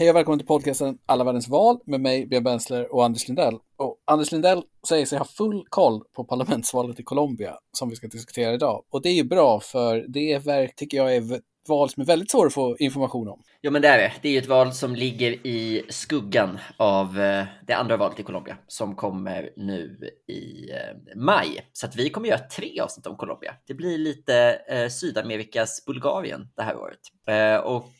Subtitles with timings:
[0.00, 3.54] Hej och välkommen till podcasten Alla världens val med mig, Björn Bensler och Anders Lindell.
[3.76, 8.06] Och Anders Lindell säger sig ha full koll på parlamentsvalet i Colombia som vi ska
[8.06, 8.84] diskutera idag.
[8.90, 11.20] Och det är ju bra för det verk, tycker jag är
[11.68, 13.42] val som är väldigt svårt att få information om.
[13.62, 14.12] Jo, men det är det.
[14.22, 18.22] Det är ju ett val som ligger i skuggan av eh, det andra valet i
[18.22, 21.70] Colombia som kommer nu i eh, maj.
[21.72, 23.54] Så att vi kommer göra tre avsnitt om Colombia.
[23.66, 27.00] Det blir lite eh, Sydamerikas Bulgarien det här året.
[27.26, 27.92] Eh, och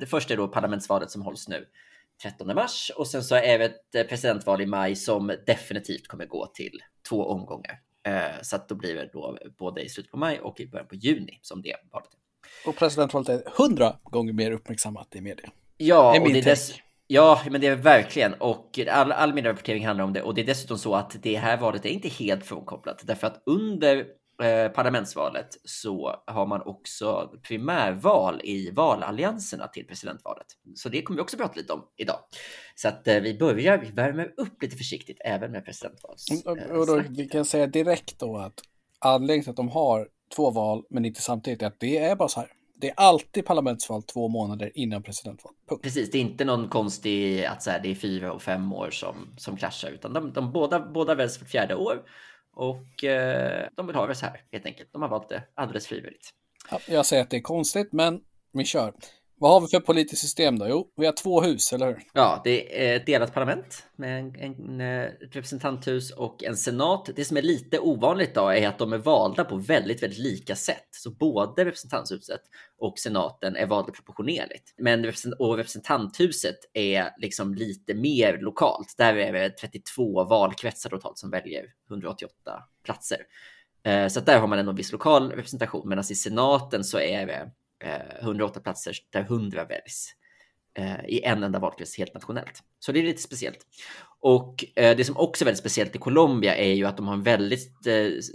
[0.00, 1.64] det första är då parlamentsvalet som hålls nu
[2.22, 6.46] 13 mars och sen så är det ett presidentval i maj som definitivt kommer gå
[6.46, 7.80] till två omgångar.
[8.42, 10.94] Så att då blir det då både i slutet på maj och i början på
[10.94, 12.27] juni som det valet är.
[12.66, 15.50] Och presidentvalet är hundra gånger mer uppmärksammat i media.
[15.76, 16.72] Ja, det är, och det är dess,
[17.06, 18.34] ja, men det är verkligen.
[18.34, 20.22] Och all, all medierapportering handlar om det.
[20.22, 23.02] Och det är dessutom så att det här valet är inte helt frånkopplat.
[23.04, 24.06] Därför att under
[24.42, 30.46] eh, parlamentsvalet så har man också primärval i valallianserna till presidentvalet.
[30.74, 32.18] Så det kommer vi också prata lite om idag.
[32.74, 36.26] Så att eh, vi börjar, vi värmer upp lite försiktigt även med presidentvals.
[36.46, 38.60] Eh, och då, vi kan säga direkt då att
[38.98, 41.62] anledningen till att de har två val, men inte samtidigt.
[41.62, 42.52] Att det är bara så här.
[42.80, 45.52] Det är alltid parlamentsval två månader innan presidentval.
[45.68, 45.82] Punkt.
[45.82, 48.90] Precis, det är inte någon konstig att så här, det är fyra och fem år
[48.90, 52.02] som, som kraschar, utan de, de båda, båda väljs för fjärde år
[52.58, 54.88] och eh, de vill ha det så här helt enkelt.
[54.92, 56.30] De har valt det alldeles frivilligt.
[56.70, 58.20] Ja, jag säger att det är konstigt, men
[58.52, 58.94] vi kör.
[59.40, 60.68] Vad har vi för politiskt system då?
[60.68, 62.02] Jo, vi har två hus, eller hur?
[62.12, 67.10] Ja, det är ett delat parlament med en, en, en, ett representanthus och en senat.
[67.16, 70.56] Det som är lite ovanligt då är att de är valda på väldigt, väldigt lika
[70.56, 70.88] sätt.
[70.90, 72.40] Så både representanthuset
[72.78, 74.74] och senaten är valda proportionerligt.
[74.78, 78.94] Men och representanthuset är liksom lite mer lokalt.
[78.98, 82.32] Där är det 32 valkretsar totalt som väljer 188
[82.84, 83.18] platser.
[83.82, 87.26] Eh, så där har man ändå en viss lokal representation, medan i senaten så är
[87.26, 87.50] det
[87.84, 90.14] Eh, 108 platser där 100 väljs
[90.74, 92.62] eh, i en enda valkrets helt nationellt.
[92.78, 93.66] Så det är lite speciellt.
[94.20, 97.14] Och eh, det som också är väldigt speciellt i Colombia är ju att de har
[97.14, 97.72] en väldigt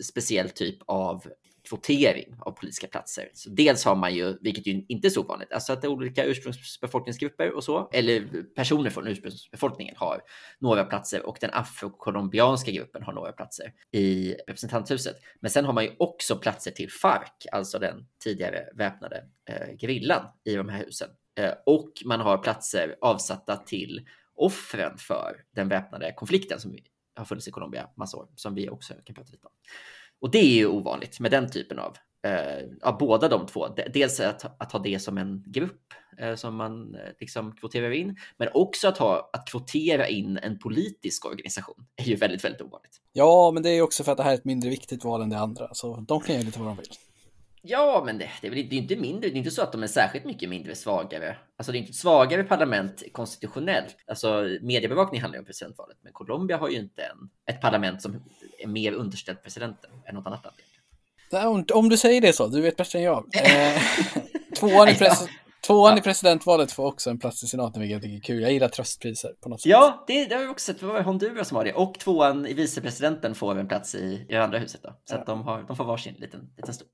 [0.06, 1.28] speciell typ av
[1.70, 3.30] kvotering av politiska platser.
[3.34, 5.90] Så dels har man ju, vilket ju inte är så vanligt, alltså att det är
[5.90, 10.22] olika ursprungsbefolkningsgrupper och så, eller personer från ursprungsbefolkningen har
[10.60, 15.16] några platser och den afrokolombianska gruppen har några platser i representanthuset.
[15.40, 20.26] Men sen har man ju också platser till FARC, alltså den tidigare väpnade eh, gerillan
[20.44, 21.10] i de här husen.
[21.36, 26.78] Eh, och man har platser avsatta till offren för den väpnade konflikten som
[27.16, 29.54] har funnits i Colombia massa år, som vi också kan prata lite om.
[30.24, 31.98] Och det är ju ovanligt med den typen av,
[32.28, 33.68] eh, av båda de två.
[33.94, 38.18] Dels att, att ha det som en grupp eh, som man eh, liksom kvoterar in,
[38.38, 43.02] men också att, ha, att kvotera in en politisk organisation är ju väldigt, väldigt ovanligt.
[43.14, 45.30] Ja, men det är också för att det här är ett mindre viktigt val än
[45.30, 46.92] det andra, så de kan göra lite vad de vill.
[47.66, 49.30] Ja, men det, det, är väl det är inte mindre.
[49.30, 51.38] Det är inte så att de är särskilt mycket mindre svagare.
[51.58, 53.96] Alltså det är inte ett svagare parlament konstitutionellt.
[54.08, 58.24] Alltså mediebevakning handlar ju om presidentvalet, men Colombia har ju inte en, ett parlament som
[58.60, 60.46] är mer underställt presidenten än något annat
[61.32, 61.72] land.
[61.72, 63.26] Om du säger det så, du vet bättre än jag.
[63.36, 63.82] Eh,
[64.60, 65.28] tvåan, i pres
[65.68, 65.98] tvåan ja.
[65.98, 68.42] i presidentvalet får också en plats i senaten, vilket jag tycker är kul.
[68.42, 69.70] Jag gillar tröstpriser på något sätt.
[69.70, 70.80] Ja, det, det har vi också sett.
[70.80, 71.74] Det var Honduras som har det.
[71.74, 74.82] Och tvåan i vicepresidenten får en plats i, i andra huset.
[74.84, 74.90] Då.
[75.06, 75.20] Så ja.
[75.20, 76.88] att de, har, de får varsin liten, liten stol.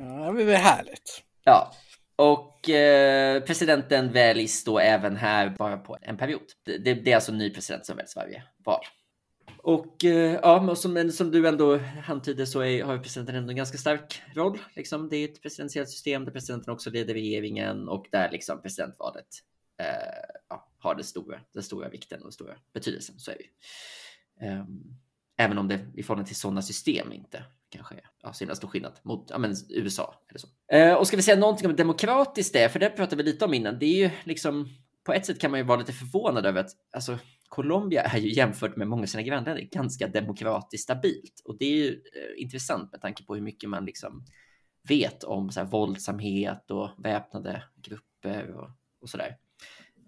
[0.00, 1.22] Ja, det blir härligt.
[1.44, 1.72] Ja,
[2.16, 6.42] och eh, presidenten väljs då även här bara på en period.
[6.64, 8.80] Det, det, är alltså en ny president som väljs varje val.
[9.58, 13.78] Och eh, ja, som, som du ändå antyder så är, har presidenten ändå en ganska
[13.78, 14.58] stark roll.
[14.76, 15.08] Liksom.
[15.08, 19.26] Det är ett presidentiellt system där presidenten också leder regeringen och där liksom presidentvalet
[19.80, 19.86] eh,
[20.48, 23.18] ja, har den stora, den stora vikten och den stora betydelsen.
[23.18, 24.46] Så är det.
[24.46, 24.96] Um,
[25.36, 28.68] även om det i förhållande till sådana system inte kanske är ja, så himla stor
[28.68, 30.14] skillnad mot ja, men, USA.
[30.28, 30.48] Eller så.
[30.72, 33.54] Eh, och ska vi säga någonting om demokratiskt det, för det pratade vi lite om
[33.54, 33.78] innan.
[33.78, 34.68] Det är ju liksom
[35.04, 37.18] på ett sätt kan man ju vara lite förvånad över att alltså,
[37.48, 41.42] Colombia är ju jämfört med många av sina grannländer ganska demokratiskt stabilt.
[41.44, 44.24] Och det är ju eh, intressant med tanke på hur mycket man liksom
[44.88, 48.70] vet om så här, våldsamhet och väpnade grupper och,
[49.00, 49.36] och sådär.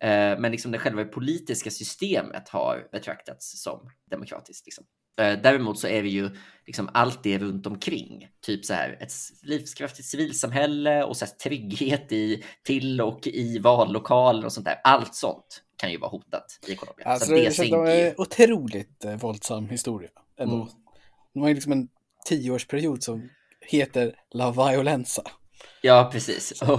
[0.00, 4.66] Eh, men liksom det själva politiska systemet har betraktats som demokratiskt.
[4.66, 4.84] Liksom.
[5.20, 6.30] Eh, däremot så är det ju
[6.66, 9.12] liksom allt det runt omkring, typ så här ett
[9.42, 14.80] livskraftigt civilsamhälle och så här trygghet i till och i vallokaler och sånt där.
[14.84, 17.06] Allt sånt kan ju vara hotat i Colombia.
[17.06, 20.56] Alltså, så det, det är en otroligt eh, våldsam historia ändå.
[20.56, 20.68] Mm.
[21.34, 21.88] De har ju liksom en
[22.24, 23.28] tioårsperiod som
[23.60, 25.22] heter La Violenza.
[25.80, 26.62] Ja, precis.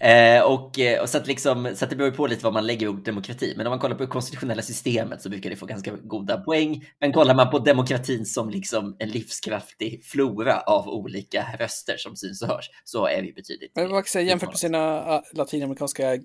[0.00, 2.66] Eh, och, eh, och så, att liksom, så att det beror på lite vad man
[2.66, 3.54] lägger i ordet demokrati.
[3.56, 6.84] Men om man kollar på det konstitutionella systemet så brukar det få ganska goda poäng.
[7.00, 12.42] Men kollar man på demokratin som liksom en livskraftig flora av olika röster som syns
[12.42, 13.72] och hörs så är vi betydligt.
[13.74, 16.18] Men vad kan säga, jämfört med sina latinamerikanska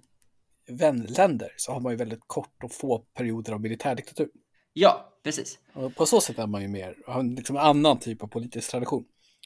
[0.70, 4.30] vänländer så har man ju väldigt kort och få perioder av militärdiktatur.
[4.74, 5.60] Ja, precis.
[5.74, 8.72] Och på så sätt är man ju mer, har liksom en annan typ av politisk
[8.72, 9.06] tradition.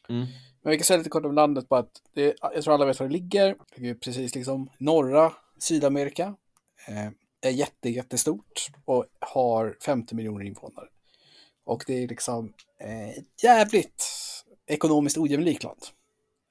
[0.10, 0.28] Mm.
[0.66, 3.00] Men vi kan säga lite kort om landet på att det, jag tror alla vet
[3.00, 3.56] var det ligger.
[3.76, 6.36] Det ligger precis liksom norra Sydamerika.
[6.88, 7.10] Eh,
[7.42, 10.88] är jätte, jättestort och har 50 miljoner invånare.
[11.66, 14.06] Och det är liksom eh, jävligt
[14.68, 15.82] ekonomiskt ojämlikt land.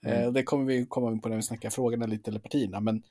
[0.07, 0.23] Mm.
[0.23, 2.81] Eh, det kommer vi komma in på när vi snackar frågorna lite, eller partierna.
[2.81, 3.03] Men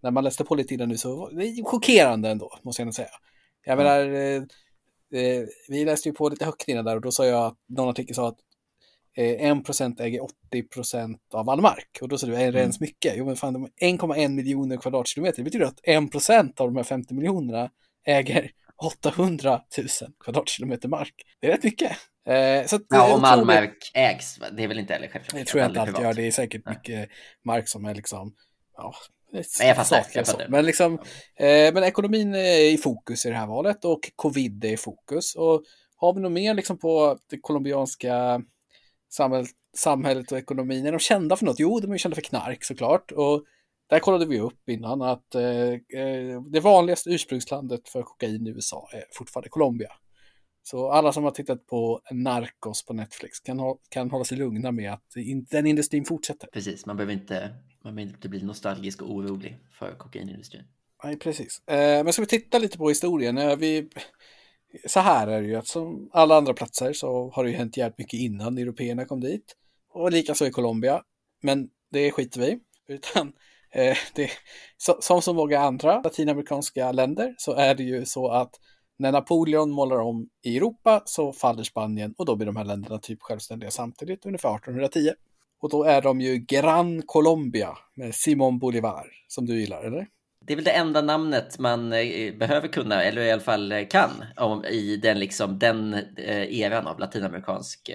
[0.00, 2.92] när man läste på lite innan nu så var det chockerande ändå, måste jag ändå
[2.92, 3.10] säga.
[3.64, 3.84] Jag mm.
[3.84, 4.42] menar, eh,
[5.22, 7.88] eh, vi läste ju på lite högt innan där och då sa jag att någon
[7.88, 8.38] artikel sa att
[9.16, 10.20] eh, 1% äger
[10.52, 11.98] 80% av all mark.
[12.00, 12.60] Och då sa du, är det mm.
[12.60, 13.14] ens mycket?
[13.16, 15.36] Jo, men fan, 1,1 miljoner kvadratkilometer.
[15.36, 17.70] Det betyder att 1% av de här 50 miljonerna
[18.06, 18.50] äger
[18.82, 19.88] 800 000
[20.24, 21.14] kvadratkilometer mark.
[21.40, 21.92] Det är rätt mycket.
[22.26, 25.40] Eh, så ja, om all mark ägs, det är väl inte heller självklart.
[25.40, 26.14] Det tror jag inte alltid gör.
[26.14, 27.08] Det är säkert mycket
[27.44, 28.34] mark som är liksom,
[28.76, 28.94] ja,
[29.32, 30.06] Nej, jag fattar.
[30.14, 30.48] Jag fattar.
[30.48, 30.92] Men, liksom,
[31.36, 35.34] eh, men ekonomin är i fokus i det här valet och covid är i fokus.
[35.34, 35.62] Och
[35.96, 38.42] har vi något mer liksom på det colombianska
[39.12, 40.86] samhället, samhället och ekonomin?
[40.86, 41.60] Är de kända för något?
[41.60, 43.12] Jo, de är kända för knark såklart.
[43.12, 43.44] Och
[43.90, 48.88] där kollade vi upp innan att eh, eh, det vanligaste ursprungslandet för kokain i USA
[48.92, 49.92] är fortfarande Colombia.
[50.62, 54.92] Så alla som har tittat på Narcos på Netflix kan, kan hålla sig lugna med
[54.92, 55.04] att
[55.50, 56.48] den industrin fortsätter.
[56.52, 57.54] Precis, man behöver inte,
[57.84, 60.62] man behöver inte bli nostalgisk och orolig för kokainindustrin.
[61.04, 61.62] Nej, precis.
[61.68, 63.38] Eh, men ska vi titta lite på historien?
[63.38, 63.88] Eh, vi,
[64.86, 67.76] så här är det ju att som alla andra platser så har det ju hänt
[67.76, 69.56] jävligt mycket innan européerna kom dit.
[69.94, 71.02] Och likaså i Colombia.
[71.42, 72.58] Men det skiter vi
[72.88, 73.32] Utan
[73.72, 74.30] eh, det,
[74.76, 78.54] så, som så många andra latinamerikanska länder så är det ju så att
[78.98, 82.98] när Napoleon målar om i Europa så faller Spanien och då blir de här länderna
[82.98, 85.12] typ självständiga samtidigt, ungefär 1810.
[85.60, 90.06] Och då är de ju Gran Colombia med Simon Bolivar, som du gillar, eller?
[90.46, 93.86] Det är väl det enda namnet man eh, behöver kunna, eller i alla fall eh,
[93.86, 97.90] kan, om, i den, liksom, den eh, eran av latinamerikansk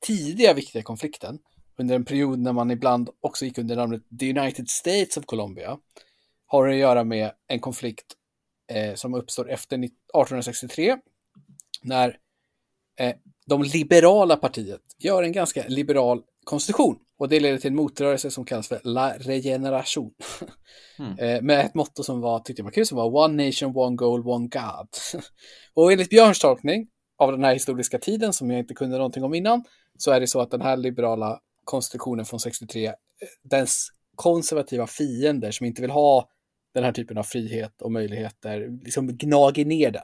[0.00, 1.38] tidiga viktiga konflikten,
[1.78, 5.78] under en period när man ibland också gick under namnet The United States of Colombia,
[6.46, 8.06] har att göra med en konflikt
[8.72, 10.96] eh, som uppstår efter 1863,
[11.82, 12.18] när
[12.98, 13.14] eh,
[13.46, 16.98] de liberala partiet gör en ganska liberal konstitution.
[17.20, 20.12] Och det leder till en motrörelse som kallas för La Regeneration.
[20.98, 21.18] Mm.
[21.18, 23.96] Eh, med ett motto som var, tyckte jag var kul, som var One Nation, One
[23.96, 24.88] Goal, One God.
[25.74, 29.34] och enligt Björns tolkning av den här historiska tiden, som jag inte kunde någonting om
[29.34, 29.64] innan,
[29.98, 32.92] så är det så att den här liberala konstitutionen från 63, eh,
[33.42, 36.28] dens konservativa fiender som inte vill ha
[36.74, 40.02] den här typen av frihet och möjligheter, liksom gnager ner den.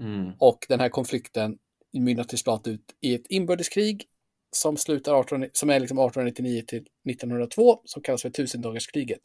[0.00, 0.32] Mm.
[0.38, 1.58] Och den här konflikten
[1.92, 4.08] mynnar till slut ut i ett inbördeskrig
[4.56, 9.20] som slutar 18, som är liksom 1899 till 1902 som kallas för tusendagarskriget.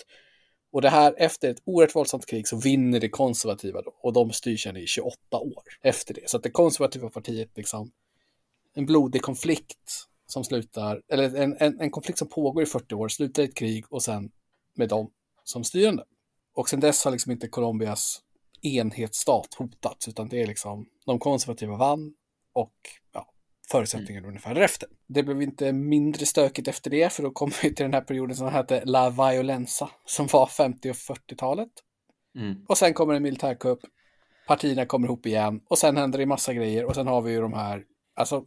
[0.71, 4.31] Och det här efter ett oerhört våldsamt krig så vinner det konservativa då, och de
[4.31, 6.29] styr sedan i 28 år efter det.
[6.29, 7.91] Så att det konservativa partiet liksom
[8.73, 13.07] en blodig konflikt som slutar, eller en, en, en konflikt som pågår i 40 år,
[13.07, 14.31] slutar i ett krig och sen
[14.75, 15.11] med dem
[15.43, 16.03] som styrande.
[16.53, 18.21] Och sen dess har liksom inte Colombias
[18.61, 22.13] enhetsstat hotats, utan det är liksom de konservativa vann
[22.53, 22.73] och
[23.11, 23.33] ja,
[23.71, 24.29] förutsättningarna mm.
[24.29, 24.89] ungefär därefter.
[25.07, 28.35] Det blev inte mindre stökigt efter det, för då kom vi till den här perioden
[28.35, 31.69] som hette La Violenza, som var 50 och 40-talet.
[32.35, 32.65] Mm.
[32.67, 33.79] Och sen kommer en militärkupp,
[34.47, 37.41] partierna kommer ihop igen och sen händer det massa grejer och sen har vi ju
[37.41, 37.83] de här,
[38.15, 38.45] alltså,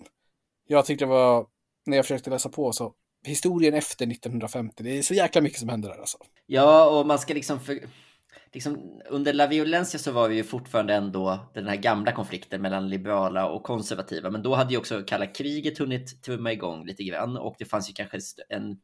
[0.69, 1.47] jag tyckte det var,
[1.87, 2.95] när jag försökte läsa på så,
[3.27, 6.19] historien efter 1950, det är så jäkla mycket som händer där alltså.
[6.47, 7.79] Ja, och man ska liksom för
[8.53, 12.89] liksom, under La Violencia så var vi ju fortfarande ändå den här gamla konflikten mellan
[12.89, 14.31] liberala och konservativa.
[14.31, 17.91] Men då hade ju också kalla kriget hunnit trumma igång lite grann och det fanns
[17.91, 18.19] ju kanske
[18.49, 18.81] en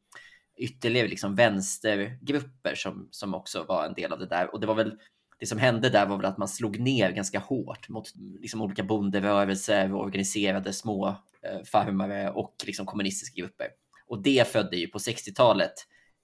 [0.56, 4.54] ytterligare liksom vänstergrupper som, som också var en del av det där.
[4.54, 4.98] Och det var väl
[5.38, 8.08] det som hände där var väl att man slog ner ganska hårt mot
[8.40, 11.08] liksom, olika bonderörelser organiserade små
[11.42, 13.66] eh, farmare och liksom, kommunistiska grupper.
[14.06, 15.74] Och det födde ju på 60-talet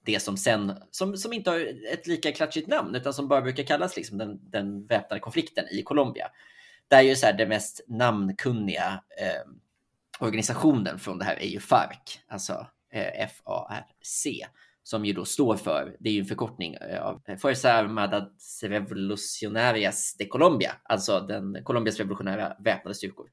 [0.05, 1.59] det som sen, som, som inte har
[1.93, 5.83] ett lika klatschigt namn, utan som bara brukar kallas liksom den, den väpnade konflikten i
[5.83, 6.27] Colombia.
[6.87, 9.51] Där är ju så här det mest namnkunniga eh,
[10.19, 14.47] organisationen från det här är ju FARC, alltså eh, F-A-R-C,
[14.83, 20.15] som ju då står för, det är ju en förkortning eh, av Fuerza Armadas Revolucionarias
[20.17, 23.29] de Colombia, alltså den Colombias revolutionära väpnade styrkor.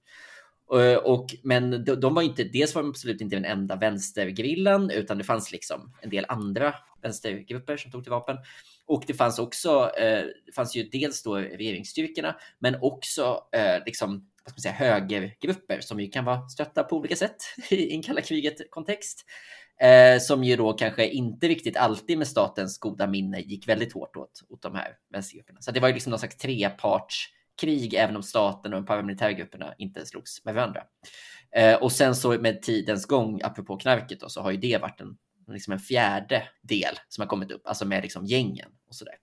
[0.74, 4.90] Eh, och, men de, de var inte, dels var de absolut inte den enda vänstergrillan,
[4.90, 8.36] utan det fanns liksom en del andra vänstergrupper som tog till vapen.
[8.86, 14.30] Och det fanns också, eh, det fanns ju dels då regeringsstyrkorna, men också eh, liksom,
[14.44, 17.36] vad ska man säga, högergrupper som ju kan vara stötta på olika sätt
[17.70, 19.24] i en kalla kriget-kontext.
[19.80, 24.16] Eh, som ju då kanske inte riktigt alltid med statens goda minne gick väldigt hårt
[24.16, 25.60] åt, åt de här vänstergrupperna.
[25.60, 27.28] Så det var ju liksom någon slags treparts
[27.60, 30.82] krig, även om staten och de paramilitärgrupperna inte slogs med varandra.
[31.56, 35.00] Eh, och sen så med tidens gång, apropå knarket, då, så har ju det varit
[35.00, 35.16] en,
[35.48, 39.14] liksom en fjärde del som har kommit upp, alltså med liksom gängen och sådär.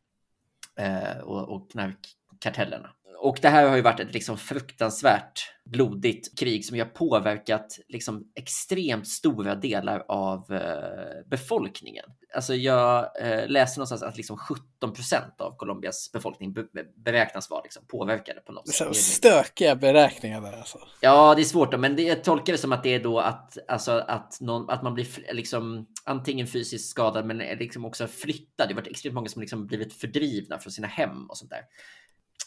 [0.79, 2.89] Eh, och, och knarkkartellerna
[3.21, 8.31] och det här har ju varit ett liksom fruktansvärt blodigt krig som har påverkat liksom
[8.35, 12.05] extremt stora delar av eh, befolkningen.
[12.35, 17.61] Alltså jag eh, läste någonstans att liksom 17 procent av Colombias befolkning be beräknas vara
[17.61, 18.95] liksom påverkade på något sätt.
[18.95, 20.77] Stökiga beräkningar där alltså.
[21.01, 23.19] Ja, det är svårt då, men det, jag tolkar det som att det är då
[23.19, 28.67] att, alltså, att, någon, att man blir liksom antingen fysiskt skadad men liksom också flyttad.
[28.69, 31.61] Det har varit extremt många som liksom blivit fördrivna från sina hem och sånt där.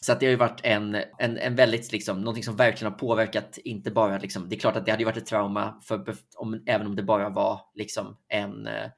[0.05, 2.99] Så att det har ju varit en, en, en väldigt, liksom, någonting som verkligen har
[2.99, 6.17] påverkat, inte bara liksom, det är klart att det hade ju varit ett trauma, för,
[6.37, 8.91] om, även om det bara var liksom en, eh,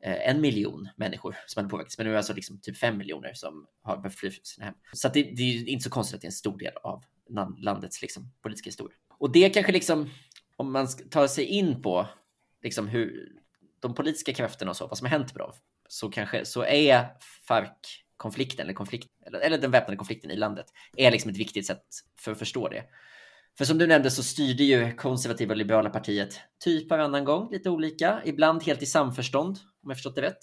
[0.00, 1.98] en miljon människor som hade påverkats.
[1.98, 4.64] Men nu är det alltså liksom typ fem miljoner som har behövt fly från sina
[4.64, 4.74] hem.
[4.92, 7.04] Så det, det, är inte så konstigt att det är en stor del av
[7.58, 8.96] landets liksom, politiska historia.
[9.18, 10.10] Och det kanske liksom,
[10.56, 12.06] om man tar sig in på
[12.62, 13.32] liksom hur
[13.80, 15.52] de politiska krafterna och så, vad som har hänt med dem,
[15.88, 17.08] så kanske så är
[17.48, 17.70] FARC
[18.16, 20.66] konflikten eller, konflikt, eller, eller den väpnade konflikten i landet
[20.96, 21.84] är liksom ett viktigt sätt
[22.20, 22.84] för att förstå det.
[23.58, 27.70] För som du nämnde så styrde ju konservativa och liberala partiet typ varannan gång, lite
[27.70, 30.38] olika, ibland helt i samförstånd, om jag förstått det rätt.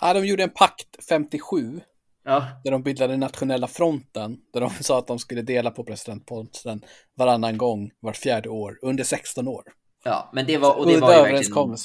[0.00, 1.80] Ja, de gjorde en pakt 57,
[2.24, 2.46] ja.
[2.64, 6.82] där de bildade nationella fronten, där de sa att de skulle dela på presidentposten
[7.16, 9.64] varannan gång, vart fjärde år, under 16 år.
[10.04, 11.76] Ja, men det var, och det var ju verkligen,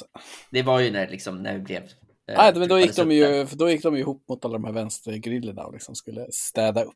[0.50, 1.82] det var ju när, liksom, när det blev
[2.26, 4.72] Nej, men då gick, de ju, då gick de ju ihop mot alla de här
[4.72, 6.94] vänstergrillorna och liksom skulle städa upp.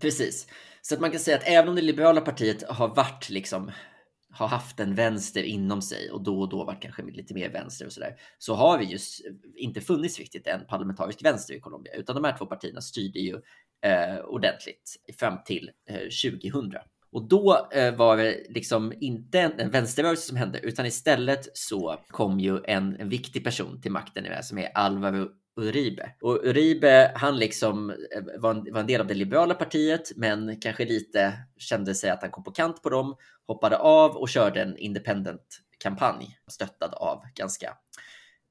[0.00, 0.46] Precis.
[0.82, 3.70] Så att man kan säga att även om det liberala partiet har varit liksom
[4.30, 7.86] har haft en vänster inom sig och då och då varit kanske lite mer vänster
[7.86, 9.20] och sådär, så har vi just
[9.56, 13.34] inte funnits riktigt en parlamentarisk vänster i Colombia, utan de här två partierna styrde ju
[13.84, 16.72] eh, ordentligt fram till eh, 2000.
[17.10, 21.96] Och då eh, var det liksom inte en, en vänsterrörelse som hände, utan istället så
[22.08, 26.12] kom ju en, en viktig person till makten i det här som är Alvaro Uribe.
[26.20, 30.60] Och Uribe, han liksom eh, var en, var en, del av det liberala partiet, men
[30.60, 34.62] kanske lite kände sig att han kom på kant på dem, hoppade av och körde
[34.62, 37.74] en independent kampanj stöttad av ganska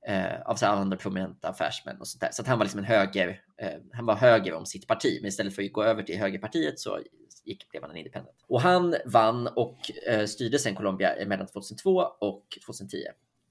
[0.07, 2.29] eh, av så andra prominenta affärsmän och sånt där.
[2.31, 5.27] Så att han var liksom en höger, eh, han var höger om sitt parti, men
[5.27, 6.99] istället för att gå över till högerpartiet så
[7.45, 8.35] gick, blev han en independent.
[8.47, 12.97] Och han vann och eh, styrde sedan Colombia mellan 2002 och 2010.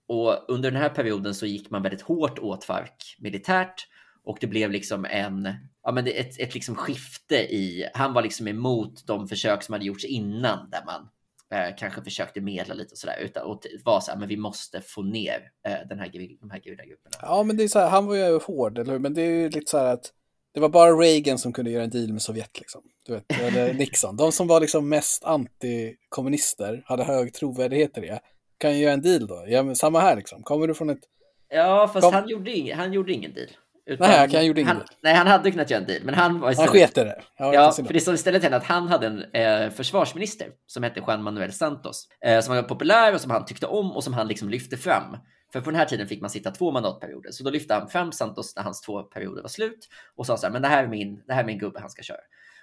[0.08, 3.88] Och under den här perioden så gick man väldigt hårt åt FARC militärt
[4.25, 8.48] och det blev liksom en, ja men ett, ett liksom skifte i, han var liksom
[8.48, 11.08] emot de försök som hade gjorts innan där man
[11.52, 14.80] eh, kanske försökte medla lite och sådär, utan och var så här, men vi måste
[14.80, 16.08] få ner eh, den här,
[16.40, 17.16] de här grupperna.
[17.22, 18.98] Ja, men det är så här, han var ju hård, eller hur?
[18.98, 20.12] Men det är ju lite så här att
[20.54, 22.82] det var bara Reagan som kunde göra en deal med Sovjet, liksom.
[23.06, 24.16] Du vet, eller Nixon.
[24.16, 28.20] De som var liksom mest antikommunister, hade hög trovärdighet i det,
[28.58, 29.44] kan ju göra en deal då.
[29.48, 30.42] Ja, samma här liksom.
[30.42, 30.98] Kommer du från ett...
[31.48, 32.14] Ja, fast Kom...
[32.14, 32.74] han, gjorde ing...
[32.74, 33.48] han gjorde ingen deal.
[33.87, 34.83] Utan nej, han gjorde han.
[35.00, 36.71] Nej, han hade kunnat göra en deal, men han var istället...
[36.71, 37.23] Han sket det.
[37.38, 41.23] Ja, för det som istället hände att han hade en eh, försvarsminister som hette Juan
[41.23, 44.49] Manuel Santos, eh, som var populär och som han tyckte om och som han liksom
[44.49, 45.16] lyfte fram.
[45.52, 48.12] För på den här tiden fick man sitta två mandatperioder, så då lyfte han fram
[48.12, 50.88] Santos när hans två perioder var slut och sa så här, men det här är
[50.88, 52.19] min, det här är min gubbe, han ska köra.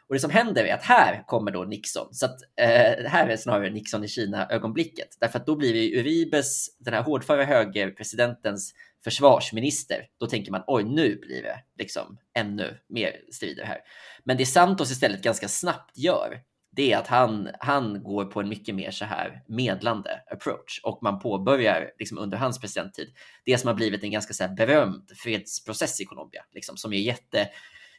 [0.07, 2.07] Och det som händer är att här kommer då Nixon.
[2.11, 5.07] Så att eh, här är snarare Nixon i Kina ögonblicket.
[5.19, 10.07] Därför att då blir vi Uribes, den här hårdföra högerpresidentens försvarsminister.
[10.19, 13.77] Då tänker man oj, nu blir det liksom ännu mer strider här.
[14.23, 16.41] Men det Santos istället ganska snabbt gör,
[16.75, 20.99] det är att han, han går på en mycket mer så här medlande approach och
[21.01, 23.07] man påbörjar liksom under hans presidenttid
[23.45, 26.97] det som har blivit en ganska så här berömd fredsprocess i Colombia, liksom, som är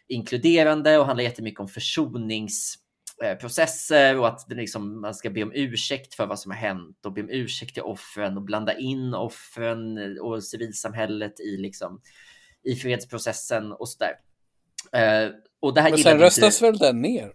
[0.08, 2.74] jätteinkluderande och handlar jättemycket om försonings
[3.20, 7.06] försoningsprocesser och att det liksom, man ska be om ursäkt för vad som har hänt
[7.06, 12.00] och be om ursäkt till offren och blanda in offren och civilsamhället i, liksom,
[12.64, 14.14] i fredsprocessen och så där.
[14.96, 17.32] Uh, och det här Men sen röstas väl den ner?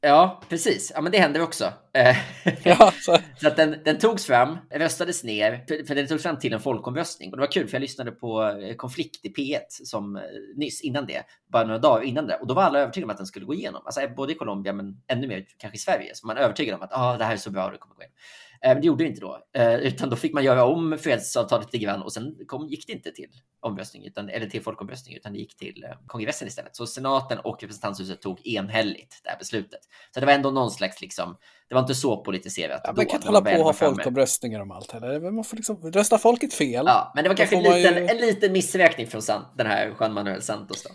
[0.00, 0.92] Ja, precis.
[0.94, 1.72] Ja, men det händer också.
[1.94, 2.16] Eh,
[2.64, 3.16] ja, så.
[3.40, 6.60] så att den, den togs fram, röstades ner, för, för den togs fram till en
[6.60, 7.30] folkomröstning.
[7.30, 10.22] Och det var kul, för jag lyssnade på eh, Konflikt i P1 som eh,
[10.56, 12.36] nyss innan det, bara några dagar innan det.
[12.36, 13.82] Och då var alla övertygade om att den skulle gå igenom.
[13.84, 16.14] Alltså, både i Colombia, men ännu mer kanske i Sverige.
[16.14, 18.02] Så man är övertygad om att ah, det här är så bra, det kommer gå
[18.02, 18.16] igenom.
[18.64, 21.72] Eh, men det gjorde det inte då, eh, utan då fick man göra om fredsavtalet
[21.72, 23.28] lite grann och sen kom, gick det inte till
[23.60, 26.76] omröstning, utan, eller till folkomröstning, utan det gick till eh, kongressen istället.
[26.76, 29.80] Så senaten och representanthuset tog enhälligt det här beslutet.
[30.14, 31.36] Så det var ändå någon slags, liksom,
[31.68, 32.80] det var inte så politiserat.
[32.84, 35.30] Ja, man kan inte hålla på och ha folkomröstningar om allt heller.
[35.30, 36.84] Man får liksom, rösta folket fel.
[36.86, 38.06] Ja, men det var kanske en liten, ju...
[38.08, 39.22] en liten missräkning från
[39.56, 40.82] den här Juan Manuel Santos.
[40.82, 40.90] Då.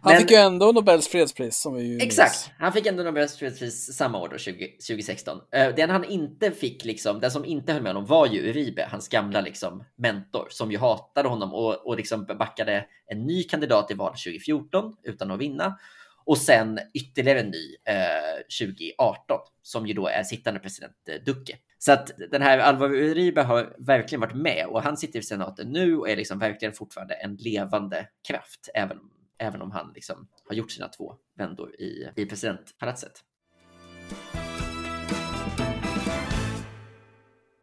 [0.00, 1.56] Han men, fick ju ändå Nobels fredspris.
[1.56, 5.36] Som vi exakt, han fick ändå Nobels fredspris samma år, då, 20, 2016.
[5.36, 8.88] Uh, den han inte fick, liksom, den som inte höll med honom var ju Uribe,
[8.90, 13.90] hans gamla liksom, mentor, som ju hatade honom och, och liksom backade en ny kandidat
[13.90, 15.78] i valet 2014 utan att vinna.
[16.24, 21.56] Och sen ytterligare en ny uh, 2018, som ju då är sittande president uh, Duque.
[21.78, 25.72] Så att den här Alvaro Uribe har verkligen varit med och han sitter i senaten
[25.72, 28.98] nu och är liksom verkligen fortfarande en levande kraft, även
[29.38, 33.22] även om han liksom har gjort sina två vändor i, i presidentpalatset.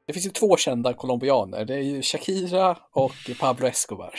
[0.08, 1.66] Det finns ju två kända colombianer.
[1.66, 4.14] Det är ju Shakira och Pablo Escobar.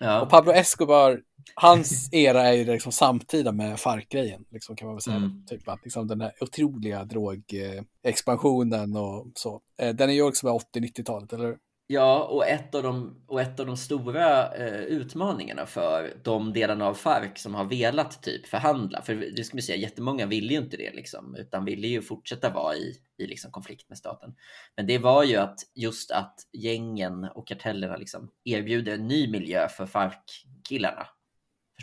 [0.00, 0.20] Ja.
[0.20, 1.20] Och Pablo Escobar,
[1.54, 5.16] hans era är ju liksom samtida med Farc-grejen, liksom kan man väl säga.
[5.16, 5.46] Mm.
[5.46, 9.60] Typ att liksom den här otroliga drogexpansionen och så.
[9.78, 13.60] Eh, den är ju också med 80-90-talet, eller Ja, och ett av de, och ett
[13.60, 19.02] av de stora eh, utmaningarna för de delarna av Farc som har velat typ förhandla,
[19.02, 22.50] för det ska man säga, jättemånga ville ju inte det liksom, utan ville ju fortsätta
[22.50, 24.34] vara i, i liksom konflikt med staten.
[24.76, 29.68] Men det var ju att just att gängen och kartellerna liksom erbjuder en ny miljö
[29.68, 31.06] för Farc-killarna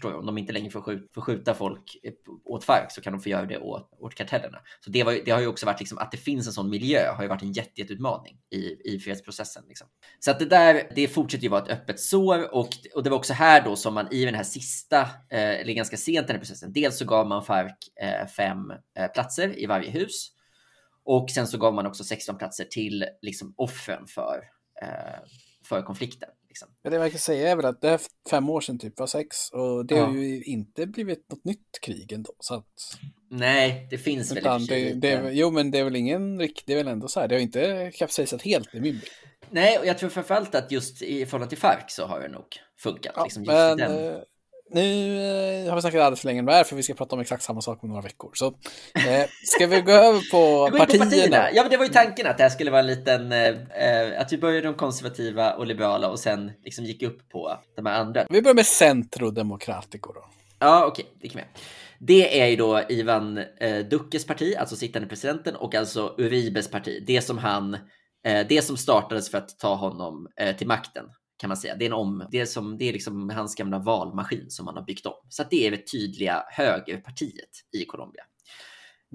[0.02, 0.20] Förstår jag.
[0.20, 2.14] Om de inte längre får skjuta, får skjuta folk eh,
[2.46, 4.58] åt Farc så kan de få göra det åt, åt kartellerna.
[4.80, 7.12] Så det, var, det har ju också varit liksom, att det finns en sån miljö
[7.12, 9.64] har ju varit en jätteutmaning i, i fredsprocessen.
[9.68, 9.88] Liksom.
[10.20, 13.18] Så att det där, det fortsätter ju vara ett öppet sår och, och det var
[13.18, 16.36] också här då som man i den här sista, eh, eller ganska sent i den
[16.36, 20.32] här processen, dels så gav man Farc eh, fem eh, platser i varje hus
[21.04, 24.44] och sen så gav man också 16 platser till liksom offren för,
[24.82, 25.20] eh,
[25.64, 26.30] för konflikten.
[26.52, 26.68] Liksom.
[26.82, 29.08] Ja, det man kan säga är väl att det är fem år sedan typ var
[29.08, 30.06] sex och det ja.
[30.06, 32.32] har ju inte blivit något nytt krig ändå.
[32.40, 32.98] Så att...
[33.30, 36.74] Nej, det finns väl i det, det, Jo, men det är väl ingen riktig, det
[36.74, 39.10] är väl ändå så här, det har inte kapsejsat helt i min bild.
[39.50, 42.46] Nej, och jag tror framförallt att just i förhållande till Farc så har det nog
[42.78, 43.14] funkat.
[43.16, 44.22] Ja, liksom, men, den...
[44.74, 47.16] Nu eh, har vi snackat alldeles för länge om det här för vi ska prata
[47.16, 48.32] om exakt samma sak om några veckor.
[48.34, 51.06] Så eh, ska vi gå över på, partierna?
[51.06, 51.52] på partierna?
[51.54, 54.22] Ja, men det var ju tanken att det här skulle vara en liten, eh, eh,
[54.22, 58.00] att vi började de konservativa och liberala och sen liksom gick upp på de här
[58.00, 58.26] andra.
[58.30, 60.26] Vi börjar med Centro Democratico då.
[60.60, 61.48] Ja, okej, okay, det kan vi.
[62.00, 67.04] Det är ju då Ivan eh, Duckes parti, alltså sittande presidenten, och alltså Uribes parti.
[67.08, 67.74] Det som han,
[68.26, 71.06] eh, det som startades för att ta honom eh, till makten
[71.41, 71.75] kan man säga.
[71.75, 74.75] Det är, en om, det är, som, det är liksom hans gamla valmaskin som han
[74.75, 75.13] har byggt om.
[75.30, 78.23] Så det är det tydliga högerpartiet i Colombia.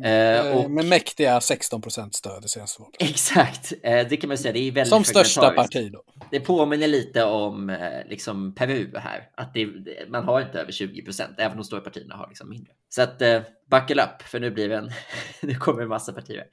[0.03, 0.47] Mm.
[0.47, 2.97] Eh, och, med mäktiga 16 procent stöd i senaste valet.
[2.99, 4.53] Exakt, eh, det kan man säga.
[4.53, 6.03] Det är väldigt Som största parti då.
[6.31, 9.29] Det påminner lite om eh, liksom Peru här.
[9.37, 9.69] Att det,
[10.09, 12.73] man har inte över 20 procent, även de stora partierna har liksom mindre.
[12.89, 14.91] Så att eh, buckle up, för nu blir det en,
[15.43, 16.45] nu kommer en massa partier.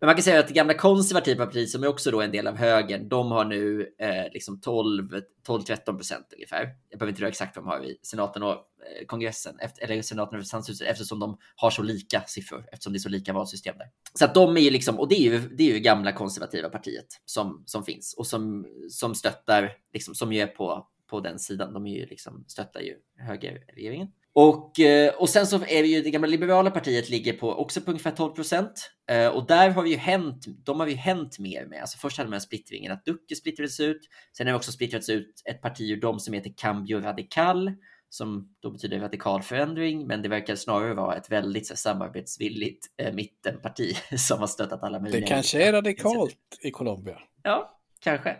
[0.00, 2.46] Men man kan säga att det gamla konservativa partiet som är också då en del
[2.46, 6.70] av högern, de har nu eh, liksom 12-13 procent ungefär.
[6.90, 9.84] Jag behöver inte dra exakt vad de har i senaten och eh, Eh, kongressen, efter,
[9.84, 13.32] eller senaten och representanthuset, eftersom de har så lika siffror, eftersom det är så lika
[13.32, 13.86] valsystem där.
[14.14, 16.68] Så att de är ju liksom, och det är ju, det är ju gamla konservativa
[16.68, 21.38] partiet som, som finns och som, som stöttar, liksom, som ju är på, på den
[21.38, 21.72] sidan.
[21.72, 24.08] De är ju liksom, stöttar ju högerregeringen.
[24.34, 27.80] Och, eh, och sen så är det ju det gamla liberala partiet ligger på också
[27.80, 28.90] på ungefär 12 procent.
[29.10, 31.80] Eh, och där har vi ju hänt, de har vi hänt mer med.
[31.80, 34.00] Alltså först hade man splittringen att Ducke splittrades ut.
[34.36, 37.72] Sen har det också splittrats ut ett parti ur dem som heter Cambio Radical
[38.14, 43.14] som då betyder radikal förändring, men det verkar snarare vara ett väldigt så, samarbetsvilligt eh,
[43.14, 45.20] mittenparti som har stöttat alla möjliga.
[45.20, 47.18] Det kanske är radikalt i Colombia.
[47.42, 48.36] Ja, kanske.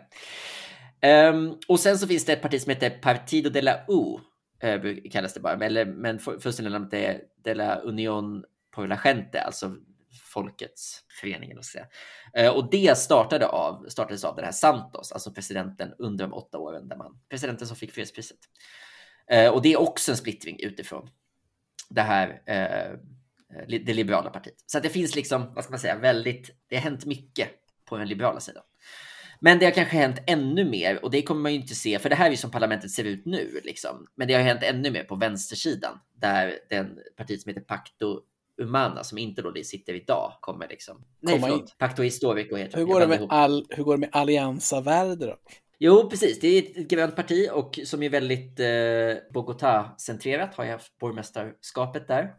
[1.31, 4.19] Um, och sen så finns det ett parti som heter Partido de la U
[5.11, 5.65] kallas det bara.
[5.65, 8.43] Eller, men fullständiga namnet är De la Unión
[8.75, 9.75] por la Gente, alltså
[10.33, 11.51] folkets förening.
[11.51, 11.87] Eller säga.
[12.33, 16.57] Eh, och det startade av, startades av den här Santos, alltså presidenten under de åtta
[16.57, 18.37] åren, där man, presidenten som fick fredspriset.
[19.31, 21.09] Eh, och det är också en splittring utifrån
[21.89, 22.99] det här eh,
[23.67, 24.55] det liberala partiet.
[24.65, 27.49] Så att det finns liksom, vad ska man säga, väldigt, det har hänt mycket
[27.85, 28.63] på den liberala sidan.
[29.39, 32.09] Men det har kanske hänt ännu mer och det kommer man ju inte se, för
[32.09, 33.61] det här är ju som parlamentet ser ut nu.
[33.63, 34.07] Liksom.
[34.15, 38.21] Men det har hänt ännu mer på vänstersidan där den partiet som heter Pacto
[38.57, 41.03] Humana som inte då sitter idag kommer liksom.
[41.19, 41.77] Nej, förlåt.
[41.77, 45.37] Pacto Historico heter hur går, det med all, hur går det med Allianza Verde då?
[45.79, 46.39] Jo, precis.
[46.39, 50.55] Det är ett grönt parti och som är väldigt eh, Bogotá-centrerat.
[50.55, 52.33] Har ju haft borgmästarskapet där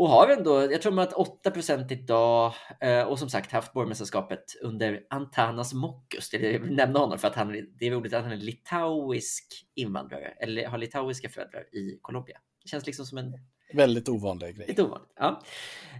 [0.00, 4.44] och har ändå, jag tror man att 8% idag eh, och som sagt haft borgmästerskapet
[4.62, 6.34] under Antanas Mokus.
[6.34, 10.66] Är nämna honom för att han, det är roligt att han är litauisk invandrare eller
[10.66, 12.38] har litauiska föräldrar i Colombia.
[12.62, 13.32] Det känns liksom som en
[13.74, 14.66] väldigt ovanlig grej.
[14.68, 15.42] Lite ovanligt, ja.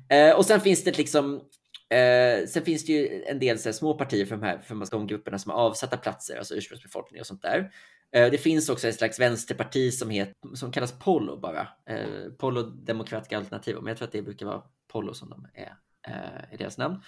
[0.09, 1.43] Eh, och sen finns det liksom
[1.91, 4.91] Eh, sen finns det ju en del så här, små partier för de här för
[4.91, 7.73] de grupperna som har avsatta platser, alltså ursprungsbefolkning och sånt där.
[8.13, 11.69] Eh, det finns också ett slags vänsterparti som, heter, som kallas Polo bara.
[11.87, 15.75] Eh, Polo Demokratiska Alternativ, men jag tror att det brukar vara Polo som de är
[16.09, 17.03] eh, i deras namn.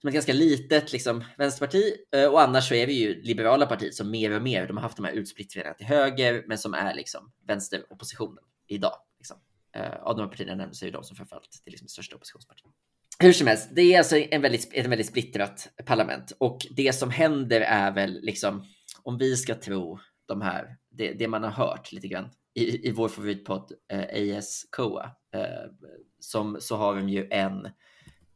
[0.00, 3.94] Som ett ganska litet liksom, vänsterparti eh, och annars så är det ju liberala partiet
[3.94, 6.94] som mer och mer, de har haft de här utsplittringarna till höger, men som är
[6.94, 8.96] liksom vänsteroppositionen idag.
[9.18, 9.36] Liksom.
[9.76, 12.72] Eh, av de här partierna nämndes är ju de som framförallt är liksom största oppositionspartiet.
[13.18, 17.10] Hur som helst, det är alltså en väldigt, ett väldigt splittrat parlament och det som
[17.10, 18.66] händer är väl liksom
[19.02, 19.98] om vi ska tro
[20.28, 24.66] de här, det, det man har hört lite grann i, i vår favoritpodd eh, AS
[24.70, 25.70] Koa, eh,
[26.18, 27.66] som, så har de ju en,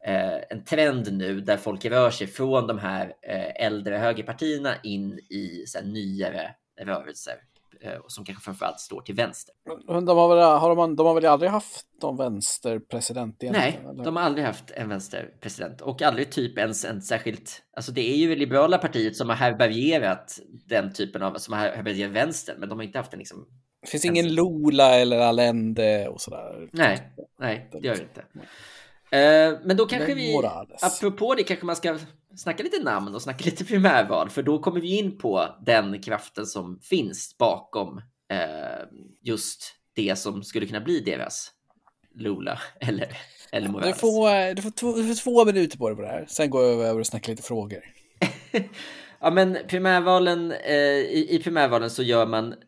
[0.06, 5.18] eh, en trend nu där folk rör sig från de här eh, äldre högerpartierna in
[5.18, 7.34] i så här, nyare rörelser
[8.06, 9.54] som kanske framförallt står till vänster.
[9.86, 13.42] De har väl, har de, de har väl aldrig haft någon vänsterpresident?
[13.42, 14.04] Nej, eller?
[14.04, 17.62] de har aldrig haft en vänsterpresident och aldrig typ ens en särskilt.
[17.76, 21.60] Alltså det är ju det liberala partiet som har härbärgerat den typen av, som har
[21.60, 23.46] härbärgerat vänstern, men de har inte haft en liksom.
[23.82, 26.68] Det finns ingen Lola eller Allende och sådär.
[26.72, 28.24] Nej, nej, det gör det inte.
[29.10, 30.82] Eh, men då kanske vi, Morales.
[30.82, 31.98] apropå det, kanske man ska
[32.36, 36.46] snacka lite namn och snacka lite primärval, för då kommer vi in på den kraften
[36.46, 37.98] som finns bakom
[38.32, 38.86] eh,
[39.22, 41.52] just det som skulle kunna bli deras
[42.14, 43.08] Lula eller,
[43.52, 43.94] eller Morales.
[43.94, 46.50] Du får, du, får två, du får två minuter på dig på det här, sen
[46.50, 47.80] går jag över och snackar lite frågor.
[49.20, 52.58] Ja, men primärvalen, eh, i, i, primärvalen så gör man, eh,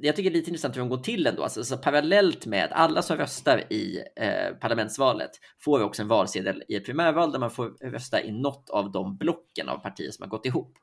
[0.00, 2.68] jag tycker det är lite intressant hur de går till ändå, alltså, så parallellt med
[2.72, 7.50] alla som röstar i eh, parlamentsvalet får också en valsedel i ett primärval där man
[7.50, 10.76] får rösta i något av de blocken av partier som har gått ihop.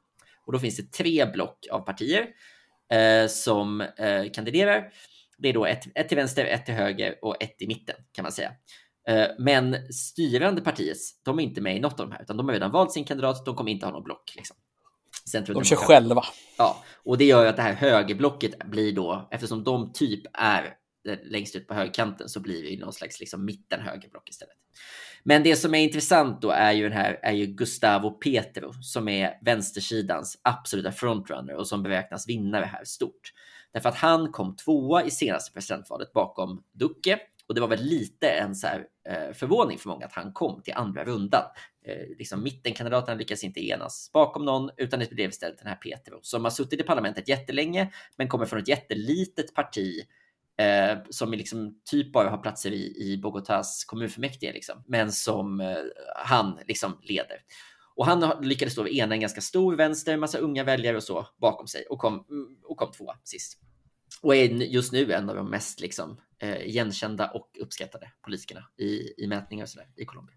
[0.45, 2.27] Och då finns det tre block av partier
[2.93, 4.91] eh, som eh, kandiderar.
[5.37, 8.23] Det är då ett, ett till vänster, ett till höger och ett i mitten kan
[8.23, 8.51] man säga.
[9.07, 12.45] Eh, men styrande partiet, de är inte med i något av de här, utan de
[12.47, 13.45] har redan valt sin kandidat.
[13.45, 14.33] De kommer inte ha något block.
[14.35, 14.57] Liksom.
[15.31, 16.23] De kör själva.
[16.57, 20.73] Ja, och det gör ju att det här högerblocket blir då, eftersom de typ är
[21.23, 24.55] längst ut på högerkanten så blir det ju någon slags liksom mitten högerblock istället.
[25.23, 29.07] Men det som är intressant då är ju den här är ju Gustavo Petro som
[29.07, 33.33] är vänstersidans absoluta frontrunner och som beräknas vinna det här stort.
[33.73, 38.29] Därför att han kom tvåa i senaste presidentvalet bakom Duque och det var väl lite
[38.29, 41.43] en så här, eh, förvåning för många att han kom till andra rundan.
[41.85, 46.19] Eh, liksom mittenkandidaterna lyckas inte enas bakom någon, utan det blev istället den här Petro
[46.21, 50.01] som har suttit i parlamentet jättelänge, men kommer från ett jättelitet parti
[50.59, 55.77] eh, som liksom typ bara har platser i, i Bogotas kommunfullmäktige, liksom, men som eh,
[56.15, 57.37] han liksom leder.
[57.95, 61.67] Och han lyckades då ena en ganska stor vänster, massa unga väljare och så bakom
[61.67, 62.25] sig och kom,
[62.63, 63.59] och kom tvåa sist.
[64.21, 69.23] Och är just nu en av de mest liksom, eh, igenkända och uppskattade politikerna i,
[69.23, 70.35] i mätningar och så där, i Colombia.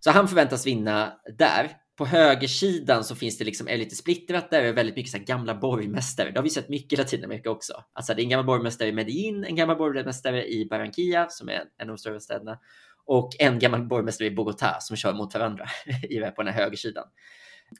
[0.00, 1.70] Så han förväntas vinna där.
[1.96, 5.54] På högersidan så finns det liksom, är lite splittrat där, är väldigt mycket så gamla
[5.54, 6.30] borgmästare.
[6.30, 7.84] Det har vi sett mycket i Latinamerika också.
[7.92, 11.54] Alltså det är en gammal borgmästare i Medellin, en gammal borgmästare i Barranquilla som är
[11.54, 12.58] en av de större städerna
[13.06, 15.66] och en gammal borgmästare i Bogotá som kör mot varandra
[16.36, 17.04] på den här högersidan.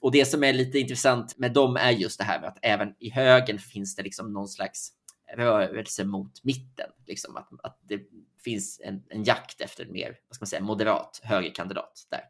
[0.01, 2.93] Och det som är lite intressant med dem är just det här med att även
[2.99, 4.91] i högen finns det liksom någon slags
[5.33, 6.89] rörelse mot mitten.
[7.05, 8.01] Liksom att, att det
[8.43, 12.21] finns en, en jakt efter en mer vad ska man säga, moderat högerkandidat där.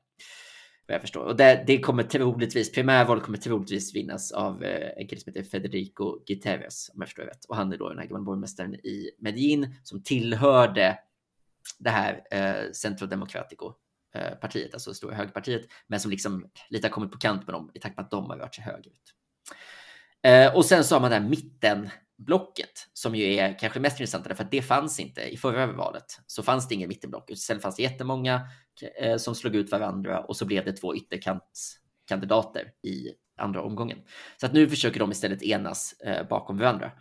[0.87, 1.23] Vad jag förstår.
[1.25, 5.49] Och det, det kommer troligtvis, primärval kommer troligtvis vinnas av eh, en kille som heter
[5.49, 7.45] Federico Guterres, om jag förstår rätt.
[7.45, 10.99] Och han är då den här gamla borgmästaren i Medellin som tillhörde
[11.79, 17.11] det här eh, Centro-Democratico-partiet, eh, alltså det stora högerpartiet, men som liksom lite har kommit
[17.11, 19.13] på kant med dem i takt med att de har rört sig högerut.
[20.23, 24.27] Eh, och sen så har man den mitten blocket som ju är kanske mest intressant,
[24.27, 26.19] för att det fanns inte i förra valet.
[26.27, 27.31] Så fanns det ingen mittenblock.
[27.31, 28.41] Istället fanns det jättemånga
[28.99, 33.97] eh, som slog ut varandra och så blev det två ytterkantskandidater i andra omgången.
[34.37, 36.91] Så att nu försöker de istället enas eh, bakom varandra.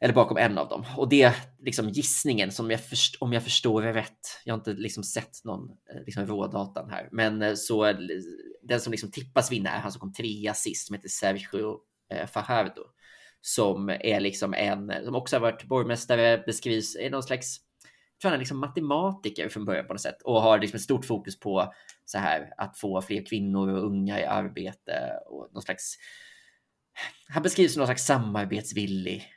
[0.00, 0.84] Eller bakom en av dem.
[0.96, 4.40] Och det liksom gissningen som jag först, om jag förstår det rätt.
[4.44, 7.96] Jag har inte liksom sett någon eh, liksom rådatan här, men eh, så eh,
[8.62, 11.78] den som liksom tippas vinna är han som kom trea sist som heter Sergio
[12.12, 12.82] eh, Fajardo
[13.40, 17.60] som är liksom en som också har varit borgmästare, beskrivs i någon slags
[18.18, 20.82] jag tror han är liksom matematiker från början på något sätt och har liksom ett
[20.82, 21.72] stort fokus på
[22.04, 25.94] så här att få fler kvinnor och unga i arbete och någon slags.
[27.28, 29.32] Han beskrivs som någon slags samarbetsvillig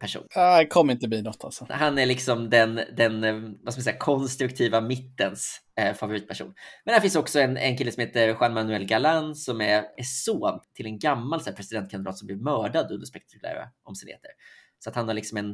[0.00, 0.26] person.
[0.34, 1.66] Det kommer inte bli något alltså.
[1.70, 6.54] Han är liksom den, den eh, vad ska man säga, konstruktiva mittens eh, favoritperson.
[6.84, 10.02] Men här finns också en, en kille som heter Juan Manuel Galan som är, är
[10.02, 14.30] son till en gammal här, presidentkandidat som blev mördad under spektakulära omständigheter.
[14.78, 15.50] Så att han har liksom en,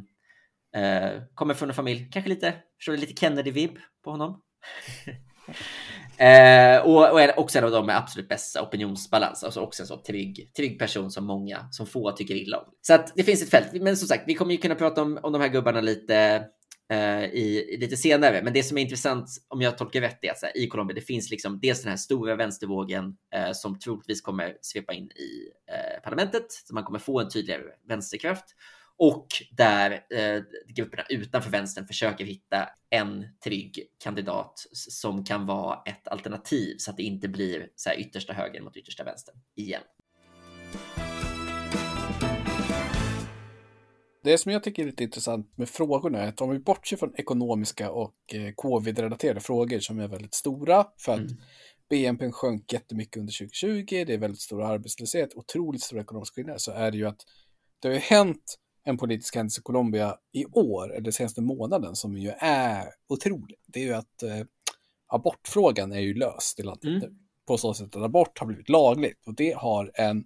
[0.82, 4.42] eh, kommer från en familj, kanske lite, förstår du, lite Kennedy-vibb på honom.
[6.20, 9.87] Eh, och, och är också en av de med absolut bästa opinionsbalans, alltså också en
[9.87, 12.64] så trygg, trygg person som många, som få tycker illa om.
[12.83, 15.18] Så att det finns ett fält, men som sagt, vi kommer ju kunna prata om,
[15.22, 16.44] om de här gubbarna lite
[16.90, 18.42] eh, i, lite senare.
[18.42, 21.00] Men det som är intressant, om jag tolkar rätt, är att här, i Colombia, det
[21.00, 26.02] finns liksom dels den här stora vänstervågen eh, som troligtvis kommer svepa in i eh,
[26.04, 28.44] parlamentet, så man kommer få en tydligare vänsterkraft
[29.00, 36.08] och där eh, grupperna utanför vänstern försöker hitta en trygg kandidat som kan vara ett
[36.08, 39.82] alternativ så att det inte blir så här yttersta höger mot yttersta vänster igen.
[44.22, 47.14] Det som jag tycker är lite intressant med frågorna är att om vi bortser från
[47.16, 51.36] ekonomiska och eh, covid-relaterade frågor som är väldigt stora för att mm.
[51.90, 56.72] BNP sjönk jättemycket under 2020, det är väldigt stor arbetslöshet, otroligt stora ekonomiska skillnader, så
[56.72, 57.20] är det ju att
[57.82, 62.16] det har ju hänt en politisk händelse i Colombia i år, eller senaste månaden, som
[62.16, 63.56] ju är otrolig.
[63.66, 64.46] Det är ju att eh,
[65.06, 66.98] abortfrågan är ju löst i landet mm.
[66.98, 67.14] nu.
[67.46, 69.26] På så sätt att abort har blivit lagligt.
[69.26, 70.24] Och det har en,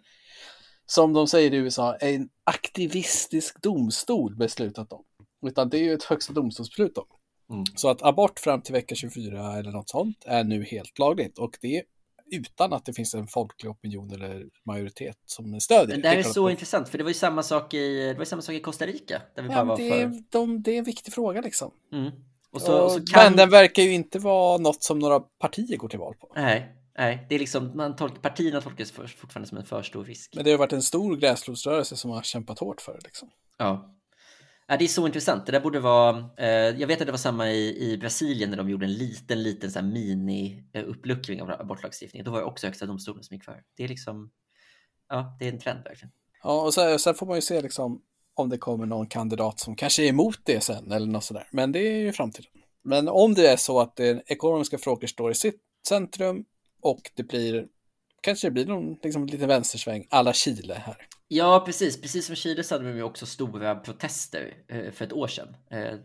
[0.86, 5.04] som de säger i USA, en aktivistisk domstol beslutat om.
[5.46, 7.06] Utan det är ju ett högsta domstolsbeslut om.
[7.50, 7.64] Mm.
[7.76, 11.38] Så att abort fram till vecka 24 eller något sånt är nu helt lagligt.
[11.38, 11.82] Och det
[12.34, 15.86] utan att det finns en folklig opinion eller majoritet som stödjer.
[15.86, 16.50] Men det här är så på.
[16.50, 19.22] intressant, för det var ju samma sak i, det var samma sak i Costa Rica.
[19.34, 20.22] Där vi ja, bara det, var för...
[20.30, 21.70] de, det är en viktig fråga liksom.
[21.92, 22.10] Mm.
[22.50, 23.24] Och så, och, och så kan...
[23.24, 26.32] Men den verkar ju inte vara något som några partier går till val på.
[26.36, 30.32] Nej, nej det är liksom, man tolkar, partierna tolkas fortfarande som en för stor risk.
[30.34, 33.30] Men det har varit en stor gräsrotsrörelse som har kämpat hårt för det liksom.
[33.58, 33.90] Ja.
[34.66, 35.46] Ja, det är så intressant.
[35.46, 36.30] Det där borde vara.
[36.36, 39.42] Eh, jag vet att det var samma i, i Brasilien när de gjorde en liten,
[39.42, 42.24] liten så här mini-uppluckring eh, av abortlagstiftningen.
[42.24, 43.62] Då var det också Högsta domstolen som gick för.
[43.76, 44.30] Det är liksom.
[45.08, 46.12] Ja, det är en trend verkligen.
[46.42, 48.02] Ja, och sen, sen får man ju se liksom
[48.34, 51.48] om det kommer någon kandidat som kanske är emot det sen eller något sådär.
[51.50, 52.50] Men det är ju framtiden.
[52.84, 56.44] Men om det är så att det ekonomiska frågor står i sitt centrum
[56.80, 57.66] och det blir
[58.20, 60.96] kanske det blir någon liksom, liten vänstersväng alla Chile här.
[61.28, 62.00] Ja, precis.
[62.00, 65.56] Precis som Chile så hade de ju också stora protester eh, för ett år sedan.
[65.70, 65.98] Eh,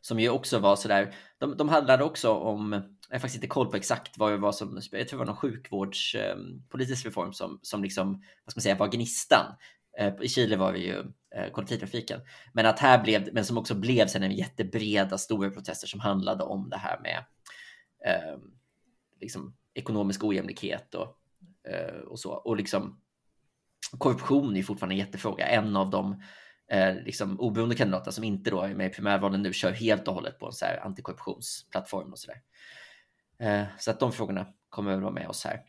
[0.00, 2.72] som ju också var sådär, de, de handlade också om,
[3.08, 5.32] jag har faktiskt inte koll på exakt vad det var som, jag tror det var
[5.32, 8.12] någon sjukvårdspolitisk eh, reform som, som liksom,
[8.44, 9.56] vad ska man säga, var gnistan.
[9.98, 10.98] Eh, I Chile var det ju
[11.34, 12.20] eh, kollektivtrafiken.
[12.52, 16.44] Men att här blev, men som också blev sen en jättebreda stora protester som handlade
[16.44, 17.24] om det här med
[18.06, 18.38] eh,
[19.20, 21.18] liksom ekonomisk ojämlikhet och,
[21.68, 22.30] eh, och så.
[22.30, 23.00] Och liksom
[23.98, 25.46] korruption är fortfarande en jättefråga.
[25.46, 26.22] En av de
[26.70, 30.14] eh, liksom, oberoende kandidaterna som inte då är med i primärvalen nu kör helt och
[30.14, 32.40] hållet på en så här antikorruptionsplattform och sådär.
[33.38, 35.60] Eh, så att de frågorna kommer att vara med oss här.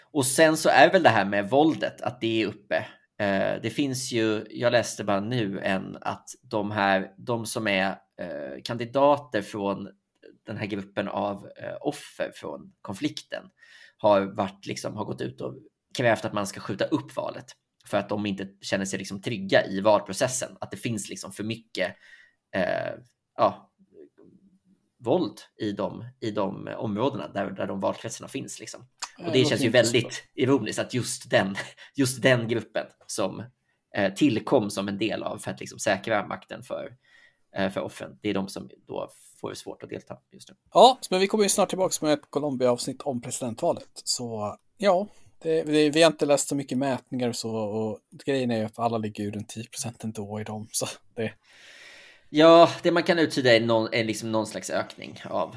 [0.00, 2.76] Och sen så är väl det här med våldet, att det är uppe.
[3.18, 7.88] Eh, det finns ju, jag läste bara nu en att de här, de som är
[8.20, 9.88] eh, kandidater från
[10.46, 13.44] den här gruppen av eh, offer från konflikten
[13.96, 15.54] har varit liksom har gått ut och
[15.94, 17.46] krävt att man ska skjuta upp valet
[17.86, 20.56] för att de inte känner sig liksom trygga i valprocessen.
[20.60, 21.96] Att det finns liksom för mycket
[22.54, 22.92] eh,
[23.36, 23.72] ja,
[24.98, 28.60] våld i de, i de områdena där, där de valkretsarna finns.
[28.60, 28.86] Liksom.
[29.18, 31.56] Och det känns ju väldigt ironiskt att just den,
[31.94, 33.42] just den gruppen som
[33.96, 36.96] eh, tillkom som en del av för att liksom säkra makten för,
[37.56, 40.54] eh, för offren, det är de som då får det svårt att delta just nu.
[40.72, 43.90] Ja, men vi kommer ju snart tillbaka med ett Colombia-avsnitt om presidentvalet.
[43.94, 45.08] Så ja,
[45.42, 48.64] det, det, vi har inte läst så mycket mätningar och så och grejen är ju
[48.64, 50.68] att alla ligger ju runt 10 procent ändå i dem.
[50.72, 51.32] Så det...
[52.28, 55.48] Ja, det man kan uttyda är någon, är liksom någon slags ökning av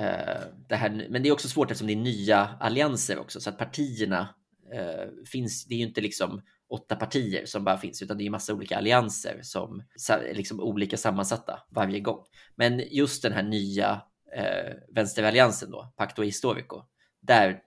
[0.00, 1.06] uh, det här.
[1.10, 4.34] Men det är också svårt eftersom det är nya allianser också så att partierna
[4.74, 5.64] uh, finns.
[5.64, 8.76] Det är ju inte liksom åtta partier som bara finns, utan det är massa olika
[8.76, 12.24] allianser som är liksom olika sammansatta varje gång.
[12.56, 14.02] Men just den här nya
[14.36, 16.82] eh, vänsteralliansen då, Pacto Historico,
[17.20, 17.62] där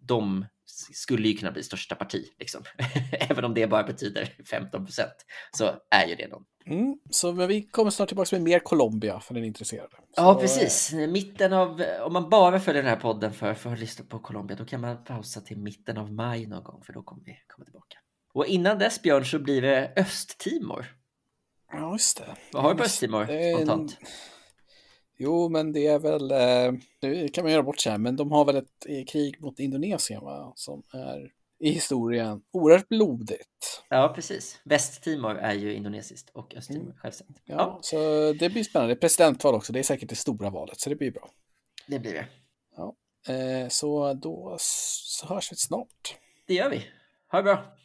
[0.00, 0.46] de
[0.92, 2.62] skulle ju kunna bli största parti, liksom.
[3.30, 5.14] även om det bara betyder 15 procent,
[5.56, 6.44] så är ju det någon.
[6.66, 9.88] Mm, så vi kommer snart tillbaka med mer Colombia för den intresserade.
[9.90, 10.92] Så, ja, precis.
[10.92, 14.56] Mitten av, om man bara följer den här podden för, för att lyssna på Colombia,
[14.56, 17.64] då kan man pausa till mitten av maj någon gång, för då kommer vi komma
[17.64, 17.98] tillbaka.
[18.34, 20.86] Och innan dess, Björn, så blir det Östtimor.
[21.72, 22.36] Ja, just det.
[22.52, 23.98] Vad har du på Östtimor spontant?
[25.18, 28.44] Jo, men det är väl, eh, det kan man göra bort sig men de har
[28.44, 30.52] väl ett eh, krig mot Indonesien va?
[30.56, 33.84] som är i historien oerhört blodigt.
[33.88, 34.60] Ja, precis.
[34.64, 36.96] Västtimor är ju indonesiskt och Östtimor mm.
[36.96, 37.42] självständigt.
[37.44, 37.96] Ja, ja, så
[38.32, 38.96] det blir spännande.
[38.96, 41.30] Presidentval också, det är säkert det stora valet, så det blir bra.
[41.86, 42.26] Det blir det.
[42.76, 42.94] Ja,
[43.34, 46.16] eh, så då så hörs vi snart.
[46.46, 46.84] Det gör vi.
[47.32, 47.76] Ha det bra.